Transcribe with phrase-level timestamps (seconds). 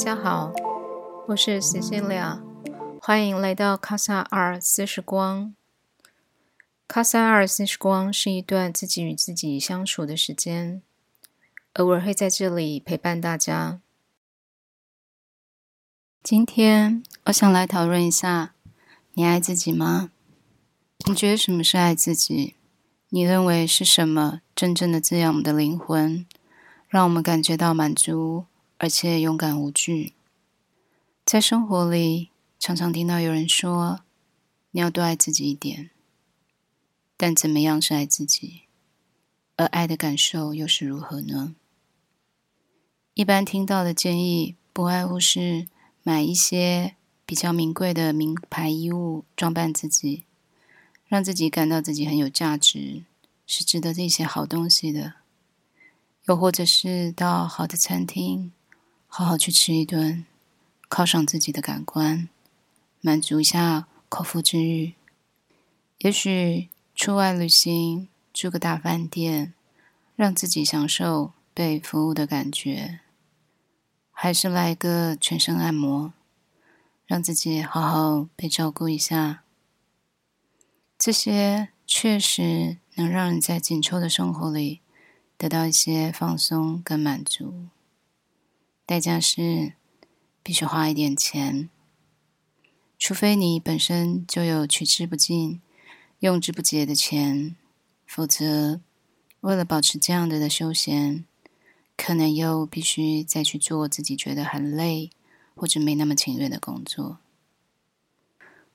[0.00, 0.50] 大家好，
[1.28, 2.40] 我是 Cecilia，
[3.02, 5.54] 欢迎来到卡萨尔四时光。
[6.88, 10.80] 卡萨尔四时光是一段自己与自己相处的时间，
[11.74, 13.82] 偶尔会在这里陪伴大家。
[16.22, 18.54] 今天我想来讨论一下：
[19.12, 20.10] 你爱自己吗？
[21.06, 22.56] 你觉得什么是爱自己？
[23.10, 26.24] 你认为是什么真正的滋养我们的灵魂，
[26.88, 28.46] 让我们感觉到满足？
[28.82, 30.14] 而且勇敢无惧，
[31.26, 34.00] 在生活里常常听到有人说
[34.72, 35.90] ：“你要多爱自己一点。”
[37.18, 38.62] 但怎么样是爱自己？
[39.56, 41.54] 而爱的感受又是如何呢？
[43.12, 45.68] 一般听到的建议，不外乎是
[46.02, 50.24] 买一些比较名贵的名牌衣物，装扮自己，
[51.06, 53.04] 让自己感到自己很有价值，
[53.46, 55.12] 是值得这些好东西的；
[56.24, 58.50] 又或者是到好的餐厅。
[59.12, 60.24] 好好去吃一顿，
[60.88, 62.28] 犒赏自己的感官，
[63.00, 64.94] 满足一下口腹之欲。
[65.98, 69.52] 也许出外旅行，住个大饭店，
[70.14, 73.00] 让自己享受被服务的感觉；
[74.12, 76.12] 还是来个全身按摩，
[77.04, 79.42] 让自己好好被照顾一下。
[80.96, 84.80] 这些确实能让你在紧凑的生活里
[85.36, 87.66] 得到一些放松跟满足。
[88.90, 89.74] 代价是
[90.42, 91.70] 必须花一点钱，
[92.98, 95.60] 除非你本身就有取之不尽、
[96.18, 97.54] 用之不竭的钱，
[98.04, 98.80] 否则
[99.42, 101.24] 为了保持这样的的休闲，
[101.96, 105.10] 可能又必须再去做自己觉得很累
[105.54, 107.18] 或者没那么情愿的工作。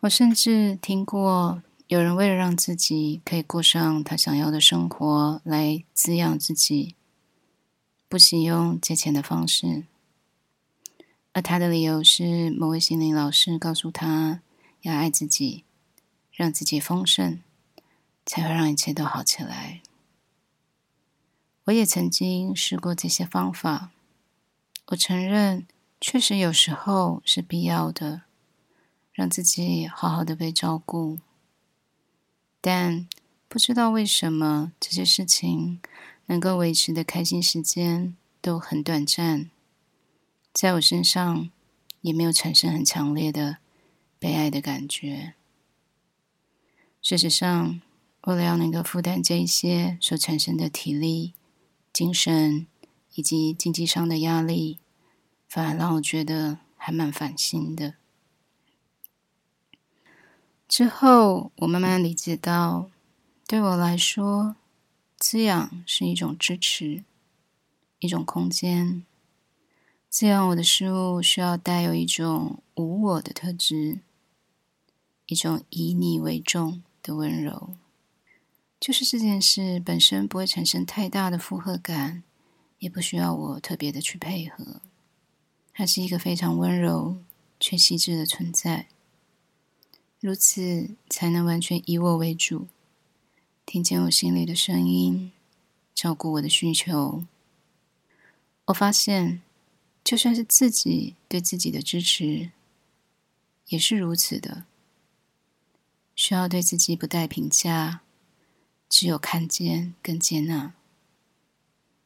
[0.00, 6.96] 我甚至听过有人为了让自己可以过上他想要的生活来滋养自己，
[8.08, 9.84] 不惜用借钱的方式。
[11.40, 14.42] 而他的理由是，某位心灵老师告诉他
[14.82, 15.64] 要爱自己，
[16.30, 17.40] 让自己丰盛，
[18.26, 19.80] 才会让一切都好起来。
[21.64, 23.90] 我也曾经试过这些方法，
[24.88, 25.66] 我承认
[25.98, 28.24] 确实有时候是必要的，
[29.14, 31.20] 让自己好好的被照顾。
[32.60, 33.08] 但
[33.48, 35.80] 不知道为什么这些事情
[36.26, 39.48] 能够维持的开心时间都很短暂。
[40.52, 41.48] 在我身上，
[42.00, 43.58] 也没有产生很强烈的
[44.18, 45.34] 被爱的感觉。
[47.00, 47.80] 事实上，
[48.22, 51.34] 为了要能够负担这一些所产生的体力、
[51.92, 52.66] 精神
[53.14, 54.78] 以及经济上的压力，
[55.48, 57.94] 反而让我觉得还蛮烦心的。
[60.68, 62.90] 之后，我慢慢理解到，
[63.46, 64.56] 对我来说，
[65.16, 67.04] 滋养是一种支持，
[68.00, 69.04] 一种空间。
[70.10, 74.00] 这样我的事物需要带有一种无我的特质，
[75.26, 77.76] 一种以你为重的温柔。
[78.80, 82.24] 就是这件事本身不会产生太大的负荷感，
[82.80, 84.80] 也不需要我特别的去配合。
[85.72, 87.18] 它是一个非常温柔
[87.60, 88.88] 却细致的存在，
[90.18, 92.66] 如此才能完全以我为主，
[93.64, 95.30] 听见我心里的声音，
[95.94, 97.22] 照顾我的需求。
[98.64, 99.42] 我发现。
[100.10, 102.50] 就算是自己对自己的支持，
[103.68, 104.64] 也是如此的。
[106.16, 108.00] 需要对自己不带评价，
[108.88, 110.74] 只有看见跟接纳。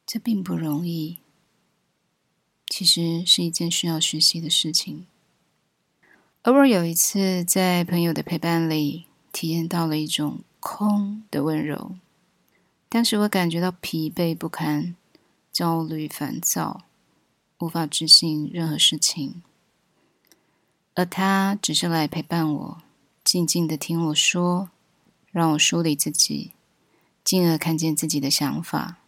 [0.05, 1.21] 这并不容易，
[2.67, 5.07] 其实是一件需要学习的事情。
[6.43, 11.97] 偶尔有一次，在朋友的陪伴里，体验到了一种空的温柔。
[12.91, 14.95] 当时我感觉到疲惫不堪、
[15.51, 16.85] 焦虑、烦躁。
[17.65, 19.43] 无法执行任何事情，
[20.95, 22.83] 而他只是来陪伴我，
[23.25, 24.69] 静静的听我说，
[25.33, 26.53] 让我梳理自己，
[27.25, 28.99] 进而看见自己的想法。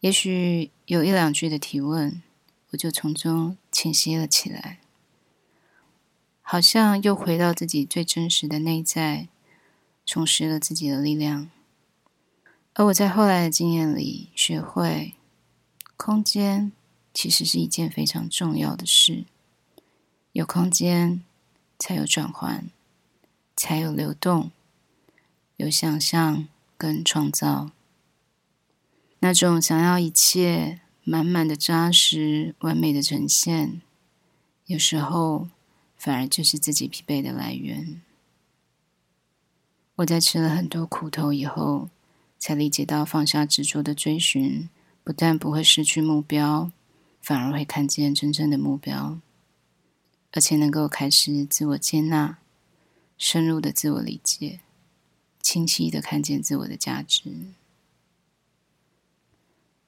[0.00, 2.20] 也许有一两句的提问，
[2.70, 4.80] 我就从中清晰了起来，
[6.42, 9.28] 好像又回到自己最真实的内在，
[10.04, 11.48] 重拾了自己的力量。
[12.74, 15.14] 而我在后来的经验里，学会
[15.96, 16.72] 空间。
[17.18, 19.24] 其实是一件非常重要的事。
[20.30, 21.24] 有空间，
[21.76, 22.70] 才有转换，
[23.56, 24.52] 才有流动，
[25.56, 27.72] 有想象跟创造。
[29.18, 33.82] 那种想要一切满满的扎实、完美的呈现，
[34.66, 35.48] 有时候
[35.96, 38.00] 反而就是自己疲惫的来源。
[39.96, 41.88] 我在吃了很多苦头以后，
[42.38, 44.68] 才理解到放下执着的追寻，
[45.02, 46.70] 不但不会失去目标。
[47.28, 49.20] 反而会看见真正的目标，
[50.32, 52.38] 而且能够开始自我接纳、
[53.18, 54.60] 深入的自我理解、
[55.42, 57.30] 清晰的看见自我的价值。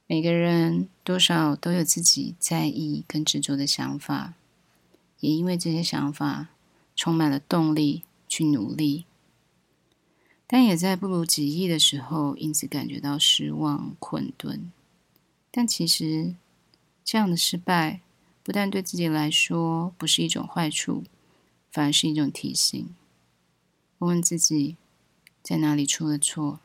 [0.07, 4.35] 每个人多少都有自己在意跟执着的想法，
[5.21, 6.49] 也因为这些想法
[6.95, 9.07] 充满了动力去努力，
[10.47, 14.71] 但也在不如己意的时候，因此感觉到失望、困顿。
[15.51, 16.35] 但其实
[17.11, 18.03] 这样的失败，
[18.45, 21.03] 不但对自己来说不是一种坏处，
[21.73, 22.95] 反而是一种提醒。
[23.99, 24.77] 问问自己
[25.43, 26.61] 在哪里出了错，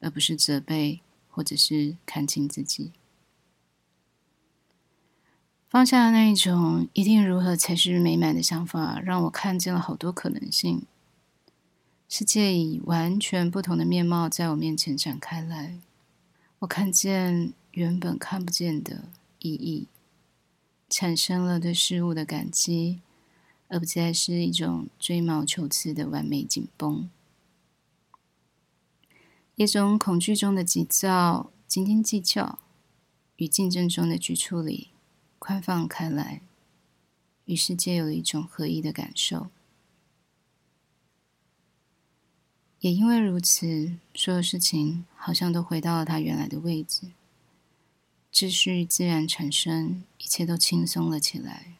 [0.00, 1.00] 而不是责备。
[1.34, 2.92] 或者是看清自己，
[5.66, 10.82] 放下那一种一定如何才是美满的想法，让我看见了好多可能性。
[12.06, 15.78] 世界以完全不同的面貌在我面前展开来，
[16.58, 19.04] 我看见原本看不见的
[19.42, 19.88] 意义，
[20.88, 23.00] 产生了对事物的感激，
[23.68, 27.10] 而不再是一种追毛求疵的完美紧绷。
[29.56, 32.58] 一种恐惧中的急躁、斤斤计较，
[33.36, 34.90] 与竞争中的局促里
[35.38, 36.40] 宽放开来，
[37.44, 39.48] 与世界有了一种合一的感受。
[42.80, 47.12] 也因为如此，所有事情好像都回到了它原来的位置，
[48.32, 51.74] 秩序自然产生，一切都轻松了起来。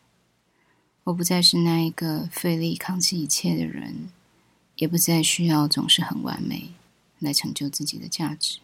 [1.05, 4.11] 我不再是那一个费力扛起一切的人，
[4.77, 6.73] 也不再需要总是很完美。
[7.23, 8.59] 来成就自己的价值。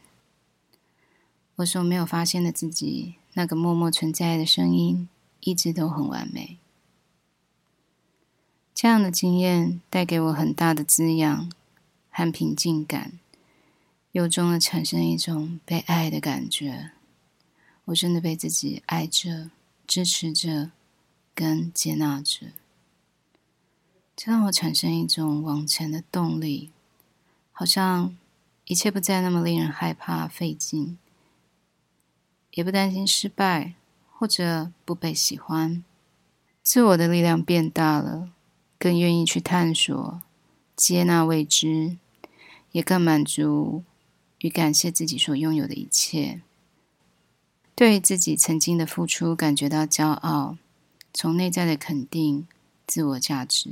[1.57, 5.09] 我所没有发现的自己，那个默默存在的声音，
[5.39, 6.59] 一直都很完美。
[8.75, 11.53] 这样的经验带给我很大的滋养
[12.11, 13.13] 和平静感，
[14.11, 16.91] 由衷的产生一种被爱的感觉。
[17.89, 19.51] 我真的被自己爱着、
[19.87, 20.71] 支持着、
[21.35, 22.53] 跟接纳着，
[24.17, 26.71] 这让我产生一种往前的动力，
[27.53, 28.17] 好像。
[28.71, 30.99] 一切不再那么令人害怕、费劲，
[32.51, 33.73] 也不担心失败
[34.11, 35.83] 或者不被喜欢。
[36.63, 38.31] 自我的力量变大了，
[38.79, 40.21] 更愿意去探索、
[40.77, 41.97] 接纳未知，
[42.73, 43.85] 也更满足
[44.41, 46.43] 与感谢自己所拥有的一切。
[47.79, 50.57] 对自己曾经的付出感觉到骄傲，
[51.15, 52.45] 从内在的肯定、
[52.89, 53.71] 自我价值，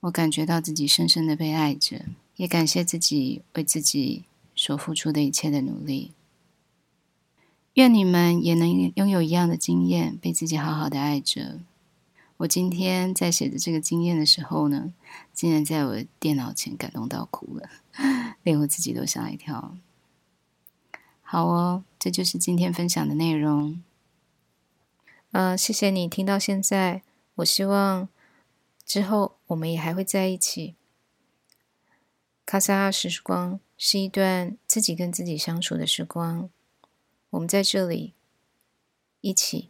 [0.00, 2.02] 我感觉到自己深深的被爱着。
[2.36, 4.24] 也感谢自己为自己
[4.54, 6.12] 所付出的一切的努力。
[7.72, 11.60] 愿你们也能拥有一样的经验，被自己好好的爱着。
[12.36, 14.92] 我今天在写着这个经验的时候呢，
[15.32, 17.70] 竟然在我电脑前感动到哭了，
[18.44, 19.74] 连我自己都吓一跳。
[21.30, 23.82] 好哦，这就是今天分享的内容。
[25.32, 27.02] 呃，谢谢你听到现在。
[27.34, 28.08] 我希望
[28.86, 30.74] 之后我们也还会在一起。
[32.46, 36.48] 卡萨二时光是一段自己跟自己相处的时光，
[37.28, 38.14] 我们在这里
[39.20, 39.68] 一起